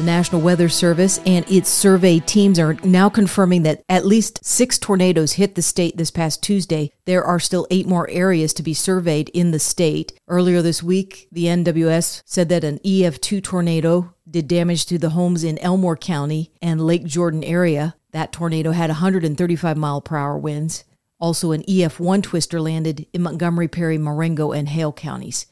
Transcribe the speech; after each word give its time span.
The 0.00 0.06
National 0.06 0.40
Weather 0.40 0.70
Service 0.70 1.20
and 1.26 1.44
its 1.46 1.68
survey 1.68 2.20
teams 2.20 2.58
are 2.58 2.72
now 2.82 3.10
confirming 3.10 3.64
that 3.64 3.84
at 3.86 4.06
least 4.06 4.42
six 4.42 4.78
tornadoes 4.78 5.34
hit 5.34 5.56
the 5.56 5.60
state 5.60 5.98
this 5.98 6.10
past 6.10 6.42
Tuesday. 6.42 6.90
There 7.04 7.22
are 7.22 7.38
still 7.38 7.66
eight 7.70 7.86
more 7.86 8.08
areas 8.08 8.54
to 8.54 8.62
be 8.62 8.72
surveyed 8.72 9.28
in 9.34 9.50
the 9.50 9.58
state. 9.58 10.18
Earlier 10.26 10.62
this 10.62 10.82
week, 10.82 11.28
the 11.30 11.44
NWS 11.44 12.22
said 12.24 12.48
that 12.48 12.64
an 12.64 12.78
EF2 12.78 13.42
tornado 13.42 14.14
did 14.26 14.48
damage 14.48 14.86
to 14.86 14.96
the 14.96 15.10
homes 15.10 15.44
in 15.44 15.58
Elmore 15.58 15.98
County 15.98 16.50
and 16.62 16.80
Lake 16.80 17.04
Jordan 17.04 17.44
area. 17.44 17.94
That 18.12 18.32
tornado 18.32 18.70
had 18.70 18.88
135 18.88 19.76
mile 19.76 20.00
per 20.00 20.16
hour 20.16 20.38
winds. 20.38 20.84
Also, 21.20 21.52
an 21.52 21.62
EF1 21.64 22.22
twister 22.22 22.58
landed 22.58 23.06
in 23.12 23.20
Montgomery, 23.20 23.68
Perry, 23.68 23.98
Marengo, 23.98 24.52
and 24.52 24.66
Hale 24.70 24.94
counties. 24.94 25.44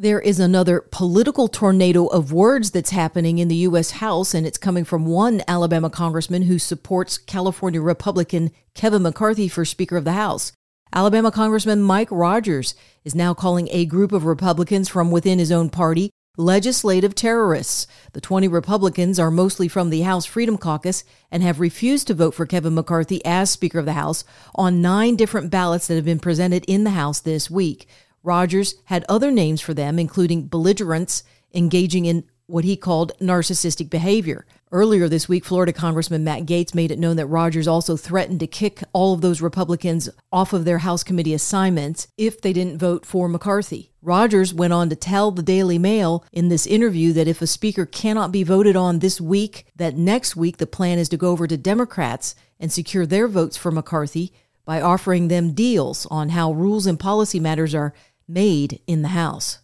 There 0.00 0.18
is 0.18 0.40
another 0.40 0.80
political 0.90 1.46
tornado 1.46 2.06
of 2.06 2.32
words 2.32 2.70
that's 2.70 2.88
happening 2.88 3.36
in 3.36 3.48
the 3.48 3.56
U.S. 3.56 3.90
House, 3.90 4.32
and 4.32 4.46
it's 4.46 4.56
coming 4.56 4.82
from 4.82 5.04
one 5.04 5.42
Alabama 5.46 5.90
congressman 5.90 6.44
who 6.44 6.58
supports 6.58 7.18
California 7.18 7.82
Republican 7.82 8.50
Kevin 8.74 9.02
McCarthy 9.02 9.46
for 9.46 9.66
Speaker 9.66 9.98
of 9.98 10.04
the 10.04 10.12
House. 10.12 10.52
Alabama 10.94 11.30
Congressman 11.30 11.82
Mike 11.82 12.08
Rogers 12.10 12.74
is 13.04 13.14
now 13.14 13.34
calling 13.34 13.68
a 13.70 13.84
group 13.84 14.12
of 14.12 14.24
Republicans 14.24 14.88
from 14.88 15.10
within 15.10 15.38
his 15.38 15.52
own 15.52 15.68
party 15.68 16.08
legislative 16.38 17.14
terrorists. 17.14 17.86
The 18.14 18.22
20 18.22 18.48
Republicans 18.48 19.18
are 19.18 19.30
mostly 19.30 19.68
from 19.68 19.90
the 19.90 20.00
House 20.00 20.24
Freedom 20.24 20.56
Caucus 20.56 21.04
and 21.30 21.42
have 21.42 21.60
refused 21.60 22.06
to 22.06 22.14
vote 22.14 22.32
for 22.32 22.46
Kevin 22.46 22.74
McCarthy 22.74 23.22
as 23.26 23.50
Speaker 23.50 23.80
of 23.80 23.84
the 23.84 23.92
House 23.92 24.24
on 24.54 24.80
nine 24.80 25.16
different 25.16 25.50
ballots 25.50 25.88
that 25.88 25.96
have 25.96 26.06
been 26.06 26.18
presented 26.18 26.64
in 26.66 26.84
the 26.84 26.90
House 26.90 27.20
this 27.20 27.50
week. 27.50 27.86
Rogers 28.22 28.74
had 28.84 29.04
other 29.08 29.30
names 29.30 29.60
for 29.60 29.74
them, 29.74 29.98
including 29.98 30.46
belligerents 30.46 31.22
engaging 31.54 32.04
in 32.04 32.24
what 32.50 32.64
he 32.64 32.76
called 32.76 33.12
narcissistic 33.20 33.88
behavior. 33.88 34.44
Earlier 34.72 35.08
this 35.08 35.28
week, 35.28 35.44
Florida 35.44 35.72
Congressman 35.72 36.24
Matt 36.24 36.46
Gaetz 36.46 36.74
made 36.74 36.90
it 36.90 36.98
known 36.98 37.16
that 37.16 37.26
Rogers 37.26 37.68
also 37.68 37.96
threatened 37.96 38.40
to 38.40 38.46
kick 38.46 38.82
all 38.92 39.14
of 39.14 39.20
those 39.20 39.40
Republicans 39.40 40.08
off 40.32 40.52
of 40.52 40.64
their 40.64 40.78
House 40.78 41.02
committee 41.02 41.34
assignments 41.34 42.08
if 42.16 42.40
they 42.40 42.52
didn't 42.52 42.78
vote 42.78 43.06
for 43.06 43.28
McCarthy. 43.28 43.92
Rogers 44.02 44.52
went 44.52 44.72
on 44.72 44.88
to 44.90 44.96
tell 44.96 45.30
the 45.30 45.42
Daily 45.42 45.78
Mail 45.78 46.24
in 46.32 46.48
this 46.48 46.66
interview 46.66 47.12
that 47.12 47.28
if 47.28 47.40
a 47.40 47.46
speaker 47.46 47.86
cannot 47.86 48.32
be 48.32 48.42
voted 48.42 48.76
on 48.76 48.98
this 48.98 49.20
week, 49.20 49.66
that 49.76 49.96
next 49.96 50.36
week 50.36 50.58
the 50.58 50.66
plan 50.66 50.98
is 50.98 51.08
to 51.10 51.16
go 51.16 51.30
over 51.30 51.46
to 51.46 51.56
Democrats 51.56 52.34
and 52.58 52.72
secure 52.72 53.06
their 53.06 53.28
votes 53.28 53.56
for 53.56 53.70
McCarthy 53.70 54.32
by 54.64 54.80
offering 54.80 55.28
them 55.28 55.52
deals 55.52 56.06
on 56.10 56.28
how 56.28 56.52
rules 56.52 56.86
and 56.86 57.00
policy 57.00 57.40
matters 57.40 57.74
are 57.74 57.92
made 58.32 58.80
in 58.86 59.02
the 59.02 59.08
House. 59.08 59.58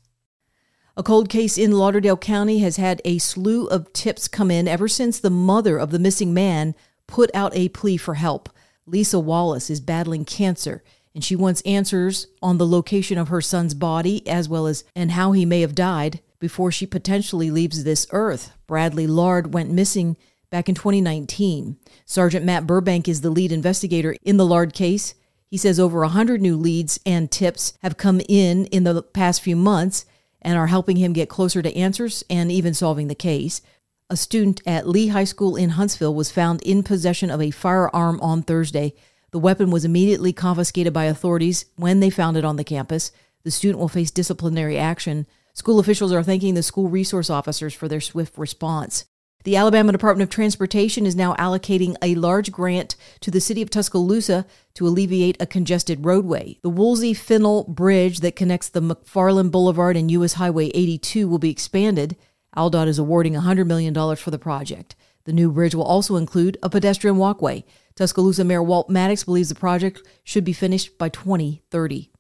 A 0.96 1.02
cold 1.02 1.28
case 1.28 1.58
in 1.58 1.72
Lauderdale 1.72 2.16
County 2.16 2.60
has 2.60 2.76
had 2.76 3.02
a 3.04 3.18
slew 3.18 3.66
of 3.66 3.92
tips 3.92 4.28
come 4.28 4.50
in 4.50 4.66
ever 4.66 4.88
since 4.88 5.18
the 5.18 5.30
mother 5.30 5.76
of 5.78 5.90
the 5.90 5.98
missing 5.98 6.32
man 6.32 6.74
put 7.06 7.30
out 7.34 7.54
a 7.54 7.68
plea 7.68 7.96
for 7.96 8.14
help. 8.14 8.48
Lisa 8.86 9.18
Wallace 9.18 9.68
is 9.68 9.80
battling 9.80 10.24
cancer 10.24 10.82
and 11.14 11.24
she 11.24 11.36
wants 11.36 11.62
answers 11.62 12.26
on 12.42 12.58
the 12.58 12.66
location 12.66 13.18
of 13.18 13.28
her 13.28 13.40
son's 13.40 13.74
body 13.74 14.26
as 14.26 14.48
well 14.48 14.66
as 14.66 14.84
and 14.94 15.12
how 15.12 15.32
he 15.32 15.44
may 15.44 15.60
have 15.60 15.74
died 15.74 16.20
before 16.38 16.70
she 16.70 16.86
potentially 16.86 17.50
leaves 17.50 17.84
this 17.84 18.06
earth. 18.10 18.52
Bradley 18.66 19.06
Lard 19.06 19.54
went 19.54 19.70
missing 19.70 20.16
back 20.50 20.68
in 20.68 20.74
2019. 20.74 21.76
Sergeant 22.04 22.44
Matt 22.44 22.66
Burbank 22.66 23.08
is 23.08 23.20
the 23.20 23.30
lead 23.30 23.52
investigator 23.52 24.16
in 24.22 24.36
the 24.36 24.46
Lard 24.46 24.72
case. 24.72 25.14
He 25.48 25.56
says 25.56 25.78
over 25.78 26.00
100 26.00 26.40
new 26.40 26.56
leads 26.56 26.98
and 27.06 27.30
tips 27.30 27.74
have 27.82 27.96
come 27.96 28.20
in 28.28 28.66
in 28.66 28.84
the 28.84 29.02
past 29.02 29.42
few 29.42 29.56
months 29.56 30.04
and 30.42 30.58
are 30.58 30.66
helping 30.66 30.96
him 30.96 31.12
get 31.12 31.28
closer 31.28 31.62
to 31.62 31.76
answers 31.76 32.24
and 32.28 32.50
even 32.50 32.74
solving 32.74 33.08
the 33.08 33.14
case. 33.14 33.62
A 34.10 34.16
student 34.16 34.60
at 34.66 34.88
Lee 34.88 35.08
High 35.08 35.24
School 35.24 35.56
in 35.56 35.70
Huntsville 35.70 36.14
was 36.14 36.30
found 36.30 36.62
in 36.62 36.82
possession 36.82 37.30
of 37.30 37.40
a 37.40 37.50
firearm 37.50 38.20
on 38.20 38.42
Thursday. 38.42 38.94
The 39.32 39.38
weapon 39.38 39.70
was 39.70 39.84
immediately 39.84 40.32
confiscated 40.32 40.92
by 40.92 41.04
authorities 41.04 41.64
when 41.76 42.00
they 42.00 42.10
found 42.10 42.36
it 42.36 42.44
on 42.44 42.56
the 42.56 42.64
campus. 42.64 43.10
The 43.42 43.50
student 43.50 43.78
will 43.78 43.88
face 43.88 44.10
disciplinary 44.10 44.78
action. 44.78 45.26
School 45.54 45.78
officials 45.78 46.12
are 46.12 46.22
thanking 46.22 46.54
the 46.54 46.62
school 46.62 46.88
resource 46.88 47.30
officers 47.30 47.74
for 47.74 47.88
their 47.88 48.00
swift 48.00 48.36
response. 48.38 49.06
The 49.44 49.56
Alabama 49.56 49.92
Department 49.92 50.28
of 50.28 50.34
Transportation 50.34 51.06
is 51.06 51.14
now 51.14 51.34
allocating 51.34 51.94
a 52.02 52.16
large 52.16 52.50
grant 52.50 52.96
to 53.20 53.30
the 53.30 53.40
city 53.40 53.62
of 53.62 53.70
Tuscaloosa 53.70 54.44
to 54.74 54.86
alleviate 54.88 55.40
a 55.40 55.46
congested 55.46 56.04
roadway. 56.04 56.58
The 56.62 56.68
Woolsey 56.68 57.14
Finnell 57.14 57.68
Bridge 57.68 58.20
that 58.20 58.34
connects 58.34 58.68
the 58.68 58.82
McFarland 58.82 59.52
Boulevard 59.52 59.96
and 59.96 60.10
U.S. 60.10 60.32
Highway 60.34 60.72
82 60.74 61.28
will 61.28 61.38
be 61.38 61.50
expanded. 61.50 62.16
AlDOT 62.56 62.88
is 62.88 62.98
awarding 62.98 63.34
$100 63.34 63.66
million 63.66 63.94
for 64.16 64.32
the 64.32 64.38
project. 64.38 64.96
The 65.26 65.32
new 65.32 65.52
bridge 65.52 65.74
will 65.74 65.84
also 65.84 66.16
include 66.16 66.56
a 66.62 66.70
pedestrian 66.70 67.16
walkway. 67.16 67.64
Tuscaloosa 67.94 68.44
Mayor 68.44 68.62
Walt 68.62 68.88
Maddox 68.88 69.24
believes 69.24 69.48
the 69.48 69.54
project 69.54 70.02
should 70.24 70.44
be 70.44 70.52
finished 70.52 70.98
by 70.98 71.08
2030. 71.08 72.10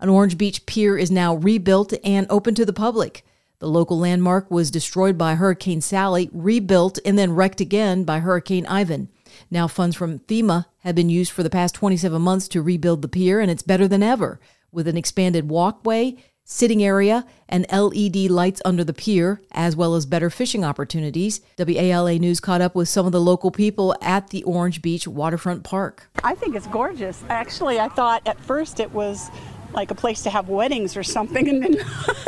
An 0.00 0.08
Orange 0.08 0.38
Beach 0.38 0.64
pier 0.66 0.96
is 0.96 1.10
now 1.10 1.34
rebuilt 1.34 1.92
and 2.04 2.26
open 2.30 2.54
to 2.54 2.64
the 2.64 2.72
public. 2.72 3.24
The 3.60 3.68
local 3.68 3.98
landmark 3.98 4.50
was 4.52 4.70
destroyed 4.70 5.18
by 5.18 5.34
Hurricane 5.34 5.80
Sally, 5.80 6.30
rebuilt, 6.32 7.00
and 7.04 7.18
then 7.18 7.34
wrecked 7.34 7.60
again 7.60 8.04
by 8.04 8.20
Hurricane 8.20 8.64
Ivan. 8.66 9.08
Now, 9.50 9.66
funds 9.66 9.96
from 9.96 10.20
FEMA 10.20 10.66
have 10.80 10.94
been 10.94 11.10
used 11.10 11.32
for 11.32 11.42
the 11.42 11.50
past 11.50 11.74
27 11.74 12.22
months 12.22 12.46
to 12.48 12.62
rebuild 12.62 13.02
the 13.02 13.08
pier, 13.08 13.40
and 13.40 13.50
it's 13.50 13.62
better 13.62 13.88
than 13.88 14.02
ever 14.02 14.38
with 14.70 14.86
an 14.86 14.96
expanded 14.96 15.48
walkway, 15.48 16.14
sitting 16.44 16.84
area, 16.84 17.26
and 17.48 17.66
LED 17.72 18.30
lights 18.30 18.62
under 18.64 18.84
the 18.84 18.92
pier, 18.92 19.42
as 19.50 19.74
well 19.74 19.96
as 19.96 20.06
better 20.06 20.30
fishing 20.30 20.64
opportunities. 20.64 21.40
WALA 21.58 22.16
News 22.20 22.38
caught 22.38 22.60
up 22.60 22.76
with 22.76 22.88
some 22.88 23.06
of 23.06 23.12
the 23.12 23.20
local 23.20 23.50
people 23.50 23.92
at 24.00 24.30
the 24.30 24.44
Orange 24.44 24.82
Beach 24.82 25.08
Waterfront 25.08 25.64
Park. 25.64 26.08
I 26.22 26.36
think 26.36 26.54
it's 26.54 26.68
gorgeous. 26.68 27.24
Actually, 27.28 27.80
I 27.80 27.88
thought 27.88 28.22
at 28.24 28.38
first 28.38 28.78
it 28.78 28.92
was 28.92 29.30
like 29.72 29.90
a 29.90 29.94
place 29.94 30.22
to 30.22 30.30
have 30.30 30.48
weddings 30.48 30.96
or 30.96 31.02
something, 31.02 31.48
and 31.48 31.62
then 31.62 31.76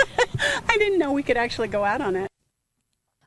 didn't 0.81 0.99
know 0.99 1.13
we 1.13 1.23
could 1.23 1.37
actually 1.37 1.69
go 1.69 1.85
out 1.85 2.01
on 2.01 2.17
it. 2.17 2.29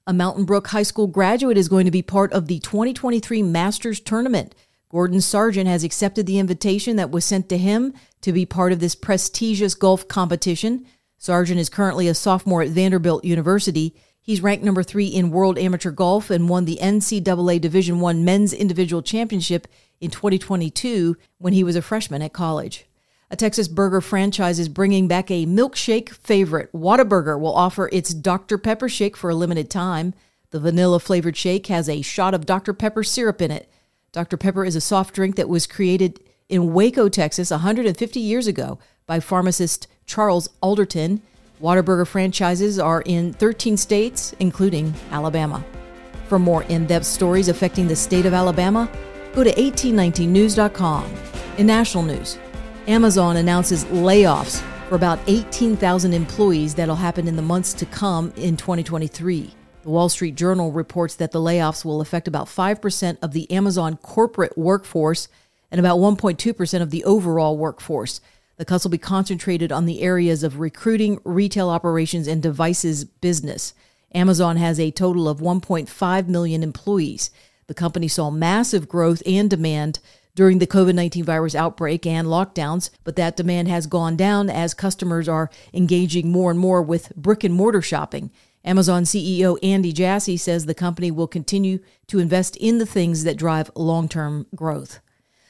A 0.05 0.11
Mountain 0.11 0.43
Brook 0.43 0.67
High 0.67 0.83
School 0.83 1.07
graduate 1.07 1.57
is 1.57 1.69
going 1.69 1.85
to 1.85 1.91
be 1.91 2.01
part 2.01 2.33
of 2.33 2.47
the 2.47 2.59
2023 2.59 3.41
Masters 3.41 4.01
Tournament. 4.01 4.53
Gordon 4.89 5.21
Sargent 5.21 5.67
has 5.67 5.85
accepted 5.85 6.25
the 6.25 6.39
invitation 6.39 6.97
that 6.97 7.09
was 7.09 7.23
sent 7.23 7.47
to 7.49 7.57
him 7.57 7.93
to 8.21 8.33
be 8.33 8.45
part 8.45 8.73
of 8.73 8.79
this 8.79 8.95
prestigious 8.95 9.75
golf 9.75 10.07
competition. 10.07 10.85
Sargent 11.17 11.59
is 11.59 11.69
currently 11.69 12.09
a 12.09 12.13
sophomore 12.13 12.63
at 12.63 12.69
Vanderbilt 12.69 13.23
University. 13.23 13.95
He's 14.19 14.41
ranked 14.41 14.65
number 14.65 14.83
three 14.83 15.07
in 15.07 15.31
World 15.31 15.57
Amateur 15.57 15.91
Golf 15.91 16.29
and 16.29 16.49
won 16.49 16.65
the 16.65 16.79
NCAA 16.81 17.61
Division 17.61 18.01
One 18.01 18.25
Men's 18.25 18.51
Individual 18.51 19.01
Championship 19.01 19.67
in 20.01 20.11
2022 20.11 21.15
when 21.37 21.53
he 21.53 21.63
was 21.63 21.75
a 21.75 21.81
freshman 21.81 22.21
at 22.21 22.33
college. 22.33 22.85
A 23.33 23.35
Texas 23.35 23.67
burger 23.67 23.99
franchise 23.99 24.59
is 24.59 24.69
bringing 24.69 25.07
back 25.07 25.31
a 25.31 25.47
milkshake 25.47 26.09
favorite. 26.09 26.71
Whataburger 26.71 27.39
will 27.39 27.55
offer 27.55 27.89
its 27.91 28.13
Dr. 28.13 28.59
Pepper 28.59 28.87
shake 28.87 29.17
for 29.17 29.31
a 29.31 29.35
limited 29.35 29.71
time. 29.71 30.13
The 30.51 30.59
vanilla 30.59 30.99
flavored 30.99 31.35
shake 31.35 31.65
has 31.65 31.89
a 31.89 32.03
shot 32.03 32.35
of 32.35 32.45
Dr. 32.45 32.75
Pepper 32.75 33.03
syrup 33.03 33.41
in 33.41 33.49
it. 33.49 33.67
Dr. 34.11 34.37
Pepper 34.37 34.63
is 34.63 34.75
a 34.75 34.81
soft 34.81 35.15
drink 35.15 35.35
that 35.37 35.49
was 35.49 35.65
created 35.65 36.19
in 36.47 36.73
Waco, 36.73 37.09
Texas 37.09 37.49
150 37.49 38.19
years 38.19 38.45
ago 38.45 38.77
by 39.07 39.19
pharmacist 39.19 39.87
Charles 40.05 40.47
Alderton. 40.61 41.19
Whataburger 41.59 42.05
franchises 42.05 42.77
are 42.77 43.01
in 43.01 43.33
13 43.33 43.77
states, 43.77 44.35
including 44.39 44.93
Alabama. 45.09 45.65
For 46.27 46.37
more 46.37 46.61
in 46.65 46.85
depth 46.85 47.07
stories 47.07 47.47
affecting 47.47 47.87
the 47.87 47.95
state 47.95 48.27
of 48.27 48.35
Alabama, 48.35 48.87
go 49.33 49.43
to 49.43 49.51
1819news.com. 49.51 51.11
In 51.57 51.65
national 51.65 52.03
news, 52.03 52.37
Amazon 52.87 53.37
announces 53.37 53.85
layoffs 53.85 54.59
for 54.89 54.95
about 54.95 55.17
18,000 55.27 56.13
employees 56.13 56.75
that'll 56.75 56.95
happen 56.95 57.29
in 57.29 57.37
the 57.37 57.41
months 57.41 57.73
to 57.75 57.85
come 57.85 58.33
in 58.35 58.57
2023. 58.57 59.53
The 59.83 59.89
Wall 59.89 60.09
Street 60.09 60.35
Journal 60.35 60.69
reports 60.69 61.15
that 61.15 61.31
the 61.31 61.39
layoffs 61.39 61.85
will 61.85 62.01
affect 62.01 62.27
about 62.27 62.47
5% 62.47 63.17
of 63.21 63.31
the 63.31 63.49
Amazon 63.49 63.95
corporate 63.95 64.57
workforce 64.57 65.29
and 65.71 65.79
about 65.79 65.99
1.2% 65.99 66.81
of 66.81 66.91
the 66.91 67.05
overall 67.05 67.57
workforce. 67.57 68.19
The 68.57 68.65
cuts 68.65 68.83
will 68.83 68.91
be 68.91 68.97
concentrated 68.97 69.71
on 69.71 69.85
the 69.85 70.01
areas 70.01 70.43
of 70.43 70.59
recruiting, 70.59 71.21
retail 71.23 71.69
operations, 71.69 72.27
and 72.27 72.43
devices 72.43 73.05
business. 73.05 73.73
Amazon 74.13 74.57
has 74.57 74.77
a 74.77 74.91
total 74.91 75.29
of 75.29 75.39
1.5 75.39 76.27
million 76.27 76.61
employees. 76.61 77.31
The 77.67 77.73
company 77.73 78.09
saw 78.09 78.29
massive 78.29 78.89
growth 78.89 79.23
and 79.25 79.49
demand 79.49 79.99
during 80.35 80.59
the 80.59 80.67
COVID 80.67 80.95
19 80.95 81.23
virus 81.23 81.55
outbreak 81.55 82.05
and 82.05 82.27
lockdowns, 82.27 82.89
but 83.03 83.15
that 83.15 83.35
demand 83.35 83.67
has 83.67 83.87
gone 83.87 84.15
down 84.15 84.49
as 84.49 84.73
customers 84.73 85.27
are 85.27 85.49
engaging 85.73 86.31
more 86.31 86.51
and 86.51 86.59
more 86.59 86.81
with 86.81 87.15
brick 87.15 87.43
and 87.43 87.53
mortar 87.53 87.81
shopping. 87.81 88.31
Amazon 88.65 89.03
CEO 89.03 89.57
Andy 89.61 89.91
Jassy 89.91 90.37
says 90.37 90.65
the 90.65 90.73
company 90.73 91.11
will 91.11 91.27
continue 91.27 91.79
to 92.07 92.19
invest 92.19 92.55
in 92.57 92.77
the 92.77 92.85
things 92.85 93.23
that 93.25 93.37
drive 93.37 93.69
long 93.75 94.07
term 94.07 94.47
growth. 94.55 94.99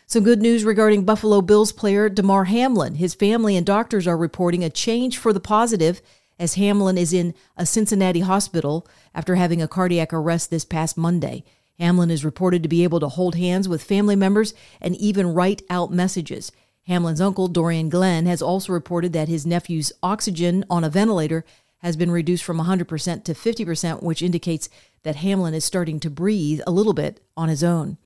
Some 0.08 0.24
good 0.24 0.42
news 0.42 0.64
regarding 0.64 1.06
Buffalo 1.06 1.42
Bills 1.42 1.72
player 1.72 2.10
Damar 2.10 2.46
Hamlin. 2.46 2.96
His 2.96 3.14
family 3.14 3.56
and 3.56 3.66
doctors 3.66 4.08
are 4.08 4.18
reporting 4.18 4.64
a 4.64 4.70
change 4.70 5.18
for 5.18 5.32
the 5.32 5.40
positive 5.40 6.02
as 6.40 6.56
Hamlin 6.56 6.98
is 6.98 7.14
in 7.14 7.34
a 7.56 7.66
Cincinnati 7.66 8.20
hospital 8.20 8.88
after 9.16 9.36
having 9.36 9.62
a 9.62 9.68
cardiac 9.68 10.12
arrest 10.12 10.50
this 10.50 10.66
past 10.66 10.98
Monday. 10.98 11.44
Hamlin 11.80 12.12
is 12.12 12.26
reported 12.26 12.64
to 12.64 12.70
be 12.70 12.84
able 12.84 13.00
to 13.00 13.10
hold 13.10 13.36
hands 13.36 13.68
with 13.68 13.84
family 13.84 14.16
members 14.16 14.54
and 14.80 14.96
even 14.98 15.34
write 15.34 15.62
out 15.70 15.92
messages. 15.92 16.52
Hamlin's 16.88 17.22
uncle, 17.22 17.48
Dorian 17.48 17.90
Glenn, 17.90 18.26
has 18.26 18.42
also 18.42 18.74
reported 18.74 19.14
that 19.14 19.30
his 19.30 19.46
nephew's 19.46 19.92
oxygen 20.02 20.66
on 20.70 20.84
a 20.84 20.90
ventilator 20.90 21.46
has 21.80 21.98
been 21.98 22.12
reduced 22.12 22.44
from 22.44 22.60
100% 22.60 23.24
to 23.24 23.34
50%, 23.34 24.04
which 24.04 24.22
indicates 24.22 24.70
that 25.04 25.18
Hamlin 25.18 25.54
is 25.54 25.66
starting 25.66 26.00
to 26.00 26.10
breathe 26.10 26.62
a 26.66 26.72
little 26.72 26.94
bit 26.94 27.22
on 27.36 27.50
his 27.50 27.64
own. 27.64 27.98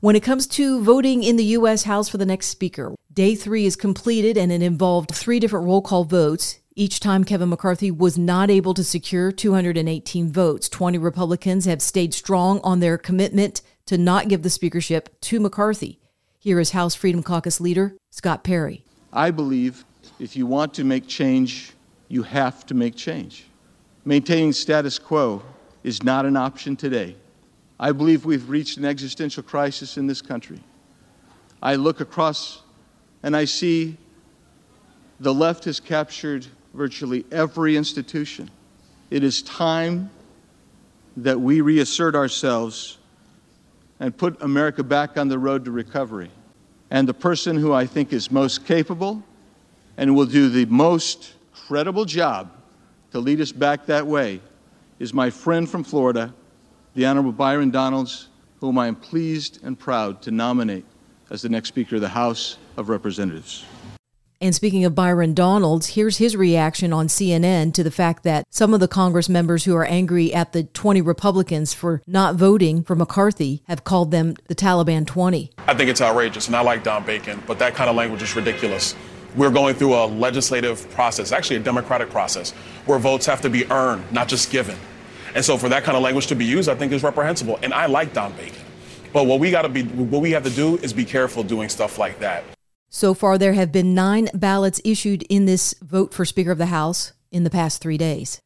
When 0.00 0.16
it 0.16 0.22
comes 0.22 0.46
to 0.48 0.82
voting 0.82 1.22
in 1.22 1.36
the 1.36 1.44
U.S. 1.44 1.82
House 1.82 2.08
for 2.08 2.18
the 2.18 2.26
next 2.26 2.46
speaker, 2.46 2.94
day 3.12 3.34
three 3.34 3.66
is 3.66 3.76
completed 3.76 4.38
and 4.38 4.50
it 4.50 4.62
involved 4.62 5.14
three 5.14 5.38
different 5.38 5.66
roll 5.66 5.82
call 5.82 6.04
votes. 6.04 6.58
Each 6.80 6.98
time 6.98 7.24
Kevin 7.24 7.50
McCarthy 7.50 7.90
was 7.90 8.16
not 8.16 8.48
able 8.48 8.72
to 8.72 8.82
secure 8.82 9.30
218 9.30 10.32
votes. 10.32 10.66
20 10.66 10.96
Republicans 10.96 11.66
have 11.66 11.82
stayed 11.82 12.14
strong 12.14 12.58
on 12.64 12.80
their 12.80 12.96
commitment 12.96 13.60
to 13.84 13.98
not 13.98 14.28
give 14.28 14.42
the 14.42 14.48
speakership 14.48 15.20
to 15.20 15.40
McCarthy. 15.40 16.00
Here 16.38 16.58
is 16.58 16.70
House 16.70 16.94
Freedom 16.94 17.22
Caucus 17.22 17.60
leader 17.60 17.98
Scott 18.08 18.44
Perry. 18.44 18.82
I 19.12 19.30
believe 19.30 19.84
if 20.18 20.34
you 20.34 20.46
want 20.46 20.72
to 20.72 20.84
make 20.84 21.06
change, 21.06 21.74
you 22.08 22.22
have 22.22 22.64
to 22.64 22.72
make 22.72 22.96
change. 22.96 23.44
Maintaining 24.06 24.54
status 24.54 24.98
quo 24.98 25.42
is 25.84 26.02
not 26.02 26.24
an 26.24 26.34
option 26.34 26.76
today. 26.76 27.14
I 27.78 27.92
believe 27.92 28.24
we've 28.24 28.48
reached 28.48 28.78
an 28.78 28.86
existential 28.86 29.42
crisis 29.42 29.98
in 29.98 30.06
this 30.06 30.22
country. 30.22 30.60
I 31.62 31.74
look 31.74 32.00
across 32.00 32.62
and 33.22 33.36
I 33.36 33.44
see 33.44 33.98
the 35.20 35.34
left 35.34 35.64
has 35.64 35.78
captured 35.78 36.46
virtually 36.74 37.24
every 37.30 37.76
institution. 37.76 38.50
It 39.10 39.24
is 39.24 39.42
time 39.42 40.10
that 41.16 41.40
we 41.40 41.60
reassert 41.60 42.14
ourselves 42.14 42.98
and 43.98 44.16
put 44.16 44.40
America 44.42 44.82
back 44.82 45.18
on 45.18 45.28
the 45.28 45.38
road 45.38 45.64
to 45.64 45.70
recovery. 45.70 46.30
And 46.90 47.08
the 47.08 47.14
person 47.14 47.56
who 47.56 47.72
I 47.72 47.86
think 47.86 48.12
is 48.12 48.30
most 48.30 48.64
capable 48.64 49.22
and 49.96 50.14
will 50.14 50.26
do 50.26 50.48
the 50.48 50.64
most 50.66 51.34
credible 51.52 52.04
job 52.04 52.50
to 53.12 53.20
lead 53.20 53.40
us 53.40 53.52
back 53.52 53.86
that 53.86 54.06
way 54.06 54.40
is 54.98 55.12
my 55.12 55.30
friend 55.30 55.68
from 55.68 55.84
Florida, 55.84 56.32
the 56.94 57.06
Honorable 57.06 57.32
Byron 57.32 57.70
Donalds, 57.70 58.28
whom 58.60 58.78
I 58.78 58.86
am 58.86 58.96
pleased 58.96 59.60
and 59.62 59.78
proud 59.78 60.22
to 60.22 60.30
nominate 60.30 60.84
as 61.30 61.42
the 61.42 61.48
next 61.48 61.68
Speaker 61.68 61.96
of 61.96 62.02
the 62.02 62.08
House 62.08 62.58
of 62.76 62.88
Representatives. 62.88 63.64
And 64.42 64.54
speaking 64.54 64.86
of 64.86 64.94
Byron 64.94 65.34
Donalds, 65.34 65.88
here's 65.88 66.16
his 66.16 66.34
reaction 66.34 66.94
on 66.94 67.08
CNN 67.08 67.74
to 67.74 67.82
the 67.82 67.90
fact 67.90 68.22
that 68.22 68.46
some 68.48 68.72
of 68.72 68.80
the 68.80 68.88
Congress 68.88 69.28
members 69.28 69.64
who 69.64 69.76
are 69.76 69.84
angry 69.84 70.32
at 70.32 70.54
the 70.54 70.62
20 70.62 71.02
Republicans 71.02 71.74
for 71.74 72.00
not 72.06 72.36
voting 72.36 72.82
for 72.82 72.96
McCarthy 72.96 73.62
have 73.68 73.84
called 73.84 74.12
them 74.12 74.36
the 74.46 74.54
Taliban 74.54 75.06
20. 75.06 75.50
I 75.68 75.74
think 75.74 75.90
it's 75.90 76.00
outrageous, 76.00 76.46
and 76.46 76.56
I 76.56 76.62
like 76.62 76.82
Don 76.82 77.04
Bacon, 77.04 77.42
but 77.46 77.58
that 77.58 77.74
kind 77.74 77.90
of 77.90 77.96
language 77.96 78.22
is 78.22 78.34
ridiculous. 78.34 78.94
We're 79.36 79.50
going 79.50 79.74
through 79.74 79.94
a 79.94 80.06
legislative 80.06 80.88
process, 80.92 81.32
actually 81.32 81.56
a 81.56 81.60
democratic 81.60 82.08
process, 82.08 82.52
where 82.86 82.98
votes 82.98 83.26
have 83.26 83.42
to 83.42 83.50
be 83.50 83.70
earned, 83.70 84.10
not 84.10 84.28
just 84.28 84.50
given. 84.50 84.78
And 85.34 85.44
so 85.44 85.58
for 85.58 85.68
that 85.68 85.84
kind 85.84 85.98
of 85.98 86.02
language 86.02 86.28
to 86.28 86.34
be 86.34 86.46
used, 86.46 86.70
I 86.70 86.74
think 86.76 86.92
is 86.92 87.02
reprehensible. 87.02 87.58
And 87.62 87.74
I 87.74 87.84
like 87.86 88.14
Don 88.14 88.32
Bacon. 88.32 88.62
But 89.12 89.26
what 89.26 89.38
we 89.38 89.50
got 89.50 89.62
to 89.62 89.68
be, 89.68 89.82
what 89.82 90.22
we 90.22 90.30
have 90.30 90.44
to 90.44 90.50
do 90.50 90.78
is 90.78 90.94
be 90.94 91.04
careful 91.04 91.42
doing 91.42 91.68
stuff 91.68 91.98
like 91.98 92.20
that. 92.20 92.42
So 92.92 93.14
far, 93.14 93.38
there 93.38 93.52
have 93.52 93.70
been 93.70 93.94
nine 93.94 94.28
ballots 94.34 94.80
issued 94.84 95.22
in 95.30 95.44
this 95.46 95.76
vote 95.80 96.12
for 96.12 96.24
Speaker 96.24 96.50
of 96.50 96.58
the 96.58 96.66
House 96.66 97.12
in 97.30 97.44
the 97.44 97.50
past 97.50 97.80
three 97.80 97.96
days. 97.96 98.40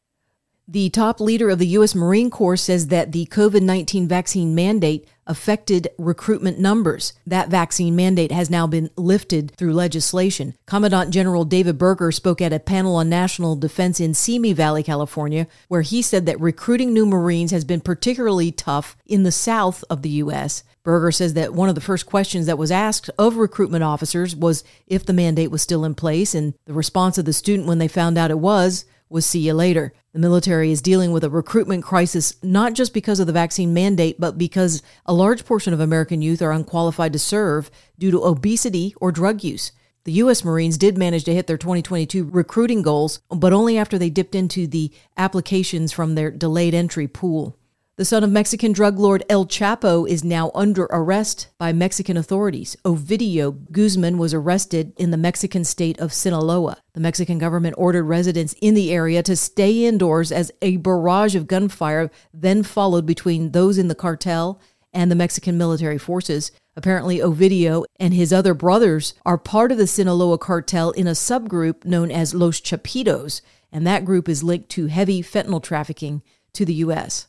The 0.67 0.89
top 0.89 1.19
leader 1.19 1.51
of 1.51 1.59
the 1.59 1.67
U.S. 1.67 1.93
Marine 1.93 2.31
Corps 2.31 2.57
says 2.57 2.87
that 2.87 3.11
the 3.11 3.27
COVID 3.27 3.61
19 3.61 4.07
vaccine 4.07 4.55
mandate 4.55 5.07
affected 5.27 5.87
recruitment 5.99 6.57
numbers. 6.57 7.13
That 7.27 7.49
vaccine 7.49 7.95
mandate 7.95 8.31
has 8.31 8.49
now 8.49 8.65
been 8.65 8.89
lifted 8.95 9.51
through 9.57 9.73
legislation. 9.73 10.55
Commandant 10.65 11.11
General 11.11 11.45
David 11.45 11.77
Berger 11.77 12.11
spoke 12.11 12.41
at 12.41 12.53
a 12.53 12.59
panel 12.59 12.95
on 12.95 13.09
national 13.09 13.55
defense 13.55 13.99
in 13.99 14.15
Simi 14.15 14.53
Valley, 14.53 14.81
California, 14.81 15.45
where 15.67 15.83
he 15.83 16.01
said 16.01 16.25
that 16.25 16.41
recruiting 16.41 16.93
new 16.93 17.05
Marines 17.05 17.51
has 17.51 17.63
been 17.63 17.81
particularly 17.81 18.51
tough 18.51 18.97
in 19.05 19.21
the 19.21 19.31
south 19.31 19.83
of 19.87 20.01
the 20.01 20.09
U.S. 20.09 20.63
Berger 20.83 21.11
says 21.11 21.35
that 21.35 21.53
one 21.53 21.69
of 21.69 21.75
the 21.75 21.81
first 21.81 22.07
questions 22.07 22.47
that 22.47 22.57
was 22.57 22.71
asked 22.71 23.09
of 23.19 23.37
recruitment 23.37 23.83
officers 23.83 24.35
was 24.35 24.63
if 24.87 25.05
the 25.05 25.13
mandate 25.13 25.51
was 25.51 25.61
still 25.61 25.85
in 25.85 25.93
place, 25.93 26.33
and 26.33 26.55
the 26.65 26.73
response 26.73 27.19
of 27.19 27.25
the 27.25 27.33
student 27.33 27.67
when 27.67 27.77
they 27.77 27.87
found 27.87 28.17
out 28.17 28.31
it 28.31 28.39
was 28.39 28.85
was 29.09 29.25
see 29.25 29.39
you 29.39 29.53
later. 29.53 29.93
The 30.13 30.19
military 30.19 30.71
is 30.71 30.81
dealing 30.81 31.11
with 31.11 31.23
a 31.23 31.29
recruitment 31.29 31.83
crisis 31.83 32.35
not 32.41 32.73
just 32.73 32.93
because 32.93 33.19
of 33.19 33.27
the 33.27 33.33
vaccine 33.33 33.73
mandate, 33.73 34.19
but 34.19 34.37
because 34.37 34.81
a 35.05 35.13
large 35.13 35.45
portion 35.45 35.73
of 35.73 35.79
American 35.79 36.21
youth 36.21 36.41
are 36.41 36.51
unqualified 36.51 37.13
to 37.13 37.19
serve 37.19 37.69
due 37.99 38.11
to 38.11 38.23
obesity 38.23 38.95
or 38.99 39.11
drug 39.11 39.43
use. 39.43 39.71
The 40.05 40.13
U.S. 40.13 40.45
Marines 40.45 40.77
did 40.77 40.97
manage 40.97 41.23
to 41.23 41.33
hit 41.33 41.47
their 41.47 41.57
2022 41.57 42.25
recruiting 42.25 42.83
goals, 42.83 43.21
but 43.29 43.53
only 43.53 43.77
after 43.77 43.97
they 43.97 44.11
dipped 44.11 44.35
into 44.35 44.67
the 44.67 44.91
applications 45.17 45.91
from 45.91 46.13
their 46.13 46.29
delayed 46.29 46.75
entry 46.75 47.07
pool. 47.07 47.57
The 47.97 48.03
son 48.03 48.25
of 48.25 48.29
Mexican 48.29 48.73
drug 48.73 48.99
lord 48.99 49.23
El 49.29 49.45
Chapo 49.45 50.05
is 50.05 50.21
now 50.21 50.51
under 50.53 50.83
arrest 50.91 51.47
by 51.57 51.71
Mexican 51.71 52.17
authorities. 52.17 52.75
Ovidio 52.83 53.51
Guzman 53.71 54.17
was 54.17 54.33
arrested 54.33 54.91
in 54.97 55.11
the 55.11 55.17
Mexican 55.17 55.63
state 55.63 55.97
of 55.97 56.11
Sinaloa. 56.11 56.75
The 56.91 56.99
Mexican 56.99 57.37
government 57.37 57.75
ordered 57.77 58.03
residents 58.03 58.53
in 58.61 58.73
the 58.73 58.91
area 58.91 59.23
to 59.23 59.37
stay 59.37 59.85
indoors 59.85 60.33
as 60.33 60.51
a 60.61 60.75
barrage 60.75 61.35
of 61.35 61.47
gunfire 61.47 62.11
then 62.33 62.63
followed 62.63 63.05
between 63.05 63.51
those 63.51 63.77
in 63.77 63.87
the 63.87 63.95
cartel 63.95 64.59
and 64.91 65.09
the 65.09 65.15
Mexican 65.15 65.57
military 65.57 65.97
forces. 65.97 66.51
Apparently, 66.75 67.19
Ovidio 67.19 67.85
and 67.97 68.13
his 68.13 68.33
other 68.33 68.53
brothers 68.53 69.13
are 69.25 69.37
part 69.37 69.71
of 69.71 69.77
the 69.77 69.87
Sinaloa 69.87 70.37
cartel 70.37 70.91
in 70.91 71.07
a 71.07 71.11
subgroup 71.11 71.85
known 71.85 72.11
as 72.11 72.33
Los 72.33 72.59
Chapitos, 72.59 73.39
and 73.71 73.87
that 73.87 74.03
group 74.03 74.27
is 74.27 74.43
linked 74.43 74.67
to 74.71 74.87
heavy 74.87 75.23
fentanyl 75.23 75.63
trafficking 75.63 76.21
to 76.51 76.65
the 76.65 76.73
U.S. 76.73 77.27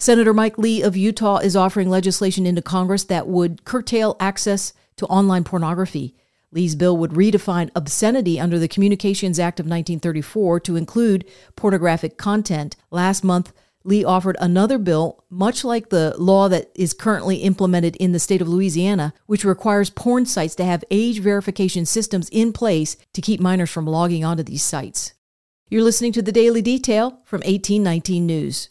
Senator 0.00 0.32
Mike 0.32 0.56
Lee 0.56 0.80
of 0.80 0.96
Utah 0.96 1.38
is 1.38 1.56
offering 1.56 1.90
legislation 1.90 2.46
into 2.46 2.62
Congress 2.62 3.02
that 3.04 3.26
would 3.26 3.64
curtail 3.64 4.16
access 4.20 4.72
to 4.96 5.06
online 5.06 5.42
pornography. 5.42 6.14
Lee's 6.52 6.76
bill 6.76 6.96
would 6.96 7.10
redefine 7.10 7.68
obscenity 7.74 8.38
under 8.38 8.60
the 8.60 8.68
Communications 8.68 9.40
Act 9.40 9.58
of 9.58 9.64
1934 9.64 10.60
to 10.60 10.76
include 10.76 11.24
pornographic 11.56 12.16
content. 12.16 12.76
Last 12.92 13.24
month, 13.24 13.52
Lee 13.82 14.04
offered 14.04 14.36
another 14.38 14.78
bill, 14.78 15.24
much 15.30 15.64
like 15.64 15.88
the 15.88 16.14
law 16.16 16.48
that 16.48 16.70
is 16.76 16.94
currently 16.94 17.38
implemented 17.38 17.96
in 17.96 18.12
the 18.12 18.20
state 18.20 18.40
of 18.40 18.48
Louisiana, 18.48 19.12
which 19.26 19.44
requires 19.44 19.90
porn 19.90 20.26
sites 20.26 20.54
to 20.56 20.64
have 20.64 20.84
age 20.92 21.18
verification 21.18 21.84
systems 21.84 22.28
in 22.28 22.52
place 22.52 22.96
to 23.14 23.20
keep 23.20 23.40
minors 23.40 23.70
from 23.70 23.86
logging 23.86 24.24
onto 24.24 24.44
these 24.44 24.62
sites. 24.62 25.12
You're 25.68 25.82
listening 25.82 26.12
to 26.12 26.22
the 26.22 26.32
Daily 26.32 26.62
Detail 26.62 27.20
from 27.24 27.40
1819 27.40 28.26
News. 28.26 28.70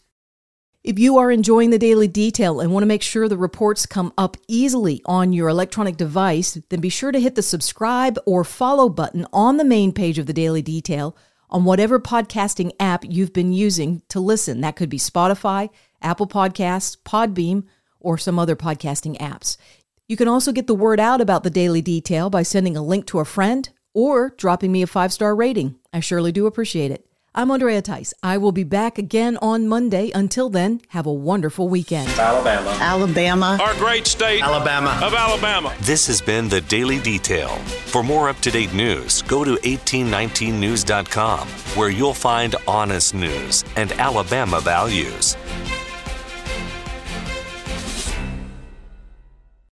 If 0.88 0.98
you 0.98 1.18
are 1.18 1.30
enjoying 1.30 1.68
the 1.68 1.78
daily 1.78 2.08
detail 2.08 2.60
and 2.60 2.72
want 2.72 2.80
to 2.80 2.86
make 2.86 3.02
sure 3.02 3.28
the 3.28 3.36
reports 3.36 3.84
come 3.84 4.10
up 4.16 4.38
easily 4.48 5.02
on 5.04 5.34
your 5.34 5.50
electronic 5.50 5.98
device, 5.98 6.58
then 6.70 6.80
be 6.80 6.88
sure 6.88 7.12
to 7.12 7.20
hit 7.20 7.34
the 7.34 7.42
subscribe 7.42 8.18
or 8.24 8.42
follow 8.42 8.88
button 8.88 9.26
on 9.30 9.58
the 9.58 9.66
main 9.66 9.92
page 9.92 10.18
of 10.18 10.24
the 10.24 10.32
daily 10.32 10.62
detail 10.62 11.14
on 11.50 11.66
whatever 11.66 12.00
podcasting 12.00 12.72
app 12.80 13.04
you've 13.06 13.34
been 13.34 13.52
using 13.52 14.00
to 14.08 14.18
listen. 14.18 14.62
That 14.62 14.76
could 14.76 14.88
be 14.88 14.96
Spotify, 14.96 15.68
Apple 16.00 16.26
Podcasts, 16.26 16.96
Podbean, 16.96 17.64
or 18.00 18.16
some 18.16 18.38
other 18.38 18.56
podcasting 18.56 19.18
apps. 19.18 19.58
You 20.06 20.16
can 20.16 20.26
also 20.26 20.52
get 20.52 20.68
the 20.68 20.74
word 20.74 21.00
out 21.00 21.20
about 21.20 21.42
the 21.42 21.50
daily 21.50 21.82
detail 21.82 22.30
by 22.30 22.42
sending 22.42 22.78
a 22.78 22.82
link 22.82 23.04
to 23.08 23.18
a 23.18 23.26
friend 23.26 23.68
or 23.92 24.30
dropping 24.38 24.72
me 24.72 24.80
a 24.80 24.86
five 24.86 25.12
star 25.12 25.36
rating. 25.36 25.78
I 25.92 26.00
surely 26.00 26.32
do 26.32 26.46
appreciate 26.46 26.90
it. 26.90 27.04
I'm 27.38 27.52
Andrea 27.52 27.80
Tice. 27.80 28.12
I 28.20 28.36
will 28.36 28.50
be 28.50 28.64
back 28.64 28.98
again 28.98 29.38
on 29.40 29.68
Monday. 29.68 30.10
Until 30.12 30.50
then, 30.50 30.80
have 30.88 31.06
a 31.06 31.12
wonderful 31.12 31.68
weekend. 31.68 32.08
Alabama. 32.18 32.70
Alabama. 32.80 33.58
Our 33.62 33.74
great 33.74 34.08
state. 34.08 34.42
Alabama. 34.42 34.98
Of 35.00 35.14
Alabama. 35.14 35.72
This 35.82 36.08
has 36.08 36.20
been 36.20 36.48
the 36.48 36.60
Daily 36.62 36.98
Detail. 36.98 37.50
For 37.86 38.02
more 38.02 38.28
up 38.28 38.38
to 38.38 38.50
date 38.50 38.74
news, 38.74 39.22
go 39.22 39.44
to 39.44 39.52
1819news.com, 39.52 41.46
where 41.76 41.90
you'll 41.90 42.12
find 42.12 42.56
honest 42.66 43.14
news 43.14 43.64
and 43.76 43.92
Alabama 43.92 44.58
values. 44.58 45.36